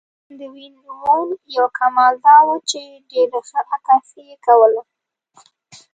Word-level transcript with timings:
د 0.37 0.39
وین 0.53 0.73
وون 0.87 1.27
یو 1.57 1.67
کمال 1.79 2.13
دا 2.25 2.37
و 2.45 2.47
چې 2.69 2.81
ډېره 3.11 3.39
ښه 3.49 3.59
عکاسي 3.75 4.21
یې 4.29 4.35
کوله. 4.45 4.81